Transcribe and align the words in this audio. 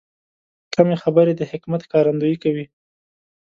کمې 0.73 0.95
خبرې، 1.03 1.33
د 1.35 1.41
حکمت 1.51 1.81
ښکارندویي 1.87 2.37
کوي. 2.43 2.65